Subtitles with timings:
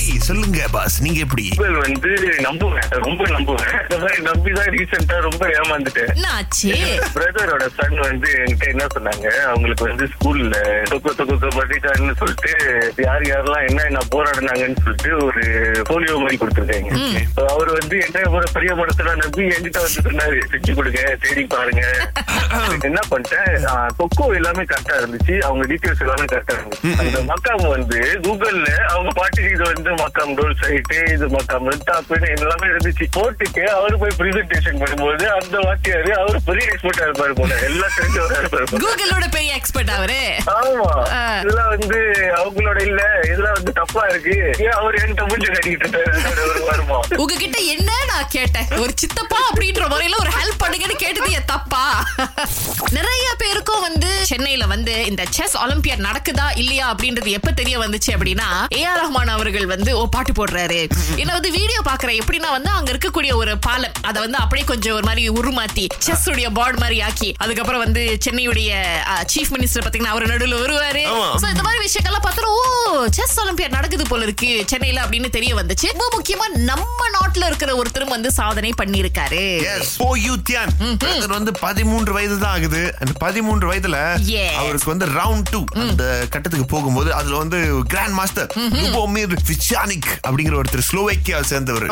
[0.00, 1.44] சொல்லுங்க பாஸ் நீங்க எப்படி?
[1.56, 2.10] வந்து
[2.46, 2.88] நம்புவேன்.
[3.06, 3.74] ரொம்ப நம்புவேன்.
[4.20, 6.12] நம்பி தான் ரீசெண்டா ரொம்ப ஏமாந்துட்டேன்.
[7.14, 9.26] பிரதரோட சன் வந்து என்கிட்ட என்ன சொன்னாங்க?
[9.42, 10.56] அவங்களுக்கு வந்து ஸ்கூல்ல
[10.90, 12.52] தொக்கு தொக்கு படிக்காருன்னு சொல்லிட்டு
[13.02, 15.42] யார் யாரெல்லாம் என்ன என்ன போராடினாங்கன்னு சொல்லிட்டு ஒரு
[15.90, 16.92] போலியோ மாதிரி கொடுத்துருக்காங்க.
[17.36, 21.84] So அவர் வந்து என்ன பெரிய மனசுல நம்பி என்கிட்ட வந்து சொன்னாரு செஞ்சு கொடுங்க தேடி பாருங்க.
[22.90, 23.50] என்ன பண்ணிட்டேன்?
[23.98, 25.34] கொக்கோ எல்லாமே கரெக்டா இருந்துச்சு.
[25.38, 26.90] அவங்க டீட்டெயில்ஸ் எல்லாமே கரெக்டா இருந்துச்சு.
[27.02, 32.66] அந்த மக்காம் வந்து கூகுள்ல அவங்க பாட்டுக்கு இது வந்து மக்காம் டோல் சைட்டு இது மக்காம் டாப்னு எல்லாமே
[32.66, 33.06] இருந்துச்சு.
[33.16, 37.58] போட்டுட்டு அவரு போய் பிரசன்டேஷன் பண்ணும்போது அந்த வாத்தியாரு அவரு பெரிய எக்ஸ்பர்ட்டா இருப்பாரு போல.
[37.58, 38.66] எல்லாம் தெரிஞ்சவரா இருப்பாரு.
[38.70, 40.34] கூகுளோட பெரிய எக்ஸ்பர்ட் அவரு.
[40.46, 40.90] ஆமா.
[41.40, 41.98] இதெல்லாம் வந்து
[42.36, 43.02] அவங்களோட இல்ல.
[43.24, 44.54] இதெல்லாம் வந்து தப்பா இருக்கு.
[44.58, 46.48] ஏன் அவர் என்கிட்ட மூஞ்ச கட்டிக்கிட்டு இருக்காரு?
[46.48, 47.00] ஒரு வருமா?
[47.16, 48.66] உங்ககிட்ட என்ன நான் கேட்டேன்?
[48.78, 52.04] ஒரு சித்தப்பா அப்படின்ற முறையில ஒரு ஹெல்ப் பண்ணுங்கன்னு கேட்டது தப்பா?
[52.90, 53.26] நிறைய
[53.70, 58.80] பேருக்கும் வந்து சென்னையில வந்து இந்த செஸ் ஒலிம்பியாட் நடக்குதா இல்லையா அப்படின்றது எப்ப தெரிய வந்துச்சு அப்படின்னா ஏ
[58.90, 60.78] ஆர் ரஹ்மான் அவர்கள் வந்து ஓ பாட்டு போடுறாரு.
[61.22, 65.06] என்ன வந்து வீடியோ பாக்குறேன் எப்படின்னா வந்து அங்க இருக்கக்கூடிய ஒரு பாலம் அதை வந்து அப்படியே கொஞ்சம் ஒரு
[65.08, 68.70] மாதிரி உருமாத்தி செஸ் உடைய போர்டு மாதிரி ஆக்கி அதுக்கப்புறம் வந்து சென்னையுடைய
[69.34, 71.04] சீஃப் மினிஸ்டர் பாத்தீங்கன்னா அவர் நடுவில் வருவாரு.
[71.52, 75.86] இந்த மாதிரி விஷயங்கள்லாம் பார்த்தா ஓ செஸ் ஒலிம்பியாட் நடக்குது போல இருக்கு சென்னையில அப்படின்னு தெரிய வந்துச்சு.
[75.92, 79.44] ரொம்ப முக்கியமா நம்ம நாட்டுல இருக்கிற ஒருத்தரும் வந்து சாதனை பண்ணிருக்காரு
[81.36, 82.80] வந்து பதிமூன்று வயது தான் ஆகுது.
[83.00, 83.98] அந்த பதிமூன்று வயதுல
[84.30, 84.52] Yes.
[84.58, 87.58] அவருக்கு வந்து ரவுண்ட் டூ அந்த கட்டத்துக்கு போகும்போது அதுல வந்து
[87.88, 91.86] கிராண்ட் மாஸ்டர் லுபோமிர் விச்சானிக் அப்படிங்கிற ஒருத்தர் ஸ்லோவேக்கியா சேர்ந்தவர்.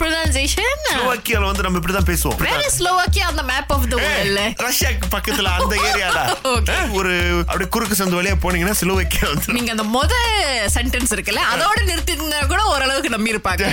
[0.00, 2.36] ப்ரொனன்சியேஷன் ஸ்லோவேக்கியால வந்து நம்ம இப்படிதான் பேசுவோம்.
[2.40, 6.18] வேர் இஸ் ஸ்லோவாக்கியா அந்த மேப் ஆஃப் த வேர்ல்ட் ரஷ்யாக்கு பக்கத்துல அந்த ஏரியால.
[6.98, 7.12] ஒரு
[7.46, 10.12] அப்படியே குறுக்கு சந்து வழியா போனீங்கன்னா ஸ்லோவேக்கியா வந்து நீங்க அந்த முத
[10.76, 13.64] சென்டென்ஸ் இருக்குல்ல அதோட நிறுத்திருந்தா கூட ஓரளவுக்கு நம்பி இருப்பாங்க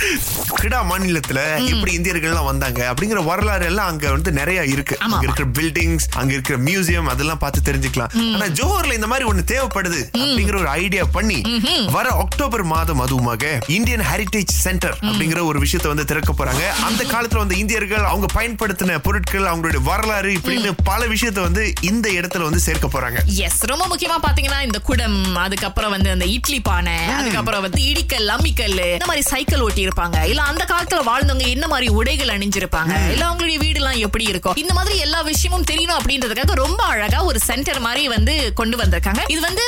[0.62, 1.40] கிடா மாநிலத்துல
[1.72, 4.94] எப்படி இந்தியர்கள் எல்லாம் வந்தாங்க அப்படிங்கிற வரலாறு எல்லாம் அங்க வந்து நிறைய இருக்கு.
[5.06, 8.12] அங்க இருக்கிற பில்டிங்ஸ் அங்க இருக்கிற மியூசியம் அதெல்லாம் பார்த்து தெரிஞ்சுக்கலாம்.
[8.34, 11.38] ஆனா ஜோஹர்ல இந்த மாதிரி ஒண்ணு தேவைப்படுது அப்படிங்கிற ஒரு ஐடியா பண்ணி
[11.96, 16.64] வர அக்டோபர் மாதம் அதுவுமாக இந்தியன் ஹெரிடேஜ் சென்டர் அப்படிங்கிற ஒரு விஷயத்தை வந்து திறக்க போறாங்க.
[16.88, 22.46] அந்த காலத்துல வந்து இந்தியர்கள் அவங்க பயன்படுத்தின பொருட்கள் அவங்களுடைய வரலாறு இப்படின்னு பல விஷயத்தை வந்து இந்த இடத்துல
[22.48, 23.18] வந்து சேர்க்க போறாங்க.
[23.46, 28.76] எஸ் ரொம்ப முக்கியமா பாத்தீங்கன்னா இந்த குடம் அதுக்கப்புறம் வந்து அந்த இட்லி பானை அதுக்கப்புறம் வந்து இடிக்கல் அம்மிக்கல்
[28.94, 32.94] இந்த மாதிரி சைக்கிள் ஓட்டி இருப்பாங்க இல்ல அந்த காலத்துல வாழ்ந்தவங்க என்ன மாதிரி உடைகள் அணிஞ்சிருப்பாங்க?
[33.14, 34.56] இல்ல அவங்களுடைய வீடு எல்லாம் எப்படி இருக்கும்?
[34.62, 39.22] இந்த மாதிரி எல்லா விஷயமும் தெரியணும் அப்படின்றதுக்காக ரொம்ப அழகா ஒரு சென்டர் மாதிரி வந்து கொண்டு வந்திருக்காங்க.
[39.34, 39.64] இது வந்து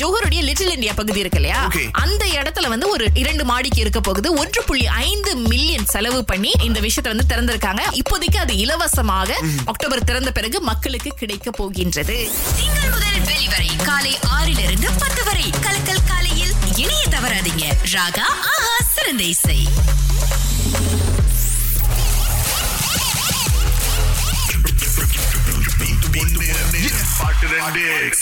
[0.00, 1.60] ஜோஹருடைய லிட்டில் இந்தியா பகுதி இருக்கு இல்லையா.
[2.04, 4.28] அந்த இடத்துல வந்து ஒரு இரண்டு மாடிக்கு இருக்க போகுது.
[4.42, 7.84] ஒன்று புள்ளி ஐந்து மில்லியன் செலவு பண்ணி இந்த விஷயத்தை வந்து திறந்திருக்காங்க.
[8.00, 9.38] இப்போதைக்கு அது இலவசமாக
[9.72, 12.18] அக்டோபர் திறந்த பிறகு மக்களுக்கு கிடைக்க போகின்றது.
[12.58, 15.46] திங்கள் முதல் வெளிவரை காலை ஆறிலிருந்து பத்து வரை.
[15.66, 17.66] கலக்கல் காலையில் இணைய தவறாதீங்க.
[17.96, 19.58] ராகா ஆஹா சிறந்த இசை.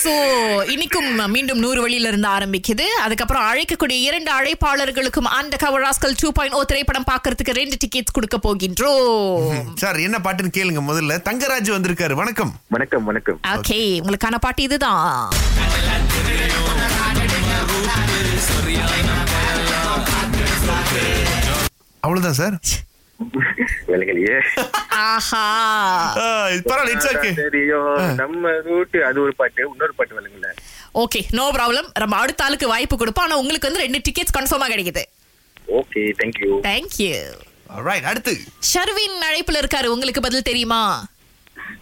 [0.04, 0.12] சோ
[0.72, 2.84] இன்னைக்கும் மீண்டும் நூறு வழியில இருந்து ஆரம்பிக்குது.
[3.04, 9.76] அதுக்கப்புறம் அழைக்கக்கூடிய இரண்டு அழைப்பாளர்களுக்கும் அந்த கவராஸ்கல் டூ பாயிண்ட் ஓ திரைப்படம் பார்க்கறதுக்கு ரெண்டு டிக்கெட்ஸ் கொடுக்க போகின்றோம்.
[9.76, 11.16] சார் என்ன பாட்டுன்னு கேளுங்க முதல்ல.
[11.30, 12.12] தங்கராஜ் வந்திருக்காரு.
[12.12, 12.60] வணக்கம்.
[12.68, 13.40] வணக்கம் வணக்கம்.
[13.48, 13.80] ஓகே.
[14.02, 15.28] உங்களுக்கான பாட்டு இதுதான்.
[22.00, 22.58] அவ்வளவுதான் சார்?
[27.42, 28.14] தெரியும்.
[28.22, 30.50] நம்ம ரூட் அது ஒரு பாட்டு இன்னொரு பாட்டு வேலைங்கள
[31.02, 33.26] ஓகே நோ ப்ராப்ளம் நம்ம அடுத்த ஆளுக்கு வாய்ப்பு கொடுப்போம்.
[33.26, 35.04] ஆனா உங்களுக்கு வந்து ரெண்டு டிக்கெட்ஸ் கன்ஃபார்மா கிடைக்குது.
[35.80, 37.18] ஓகே தேங்க்யூ தேங்க்யூ
[37.88, 38.32] ரைட் அடுத்து.
[38.72, 39.88] ஷர்வின் அழைப்புல இருக்காரு.
[39.94, 40.82] உங்களுக்கு பதில் தெரியுமா?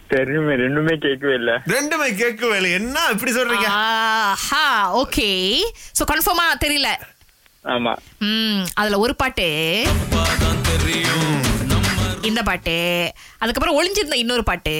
[0.07, 1.51] தெரியுமே ரெண்டுமே கேட்கவே இல்ல.
[1.65, 2.71] ரெண்டுமே கேட்கவே இல்லை.
[2.71, 3.67] என்ன இப்படி சொல்றீங்க?
[3.67, 4.65] ஆஹா
[5.01, 5.29] ஓகே
[5.97, 6.91] சோ கன்ஃபார்மா தெரியல.
[7.65, 7.93] ஆமா.
[8.19, 9.47] ம் அதுல ஒரு பாட்டு.
[12.21, 12.75] இந்த பாட்டு.
[13.37, 14.73] அதுக்கப்புறம் ஒளிஞ்சிருந்த இன்னொரு பாட்டு.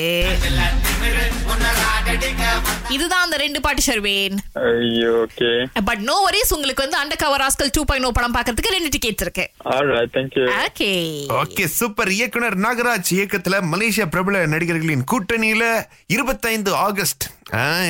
[2.89, 4.35] இதுதான் அந்த ரெண்டு பாட்டு ஷர்வேன்.
[4.63, 5.49] ஐயோ ஓகே.
[5.85, 9.45] பட் நோ வரிஸ் உங்களுக்கு வந்து under cover rascal two point படம் பார்க்கறதுக்கு ரெண்டு டிக்கெட்ஸ் இருக்கு.
[9.71, 10.17] ஆல்ரைட்
[10.59, 10.89] ஓகே
[11.35, 15.63] ஓகே சூப்பர் இயக்குனர் நாகராஜ் இயக்கத்துல மலேசியா பிரபல நடிகர்களின் கூட்டணியில
[16.07, 17.44] இருபத்தைந்து ஆகஸ்ட் ஆ,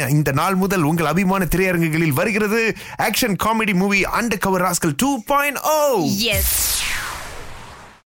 [0.09, 2.61] இந்த நாள் முதல் உங்கள் அபிமான திரையரங்குகளில் வருகிறது
[3.01, 5.79] action comedy movie under cover rascal two point O
[6.31, 6.55] S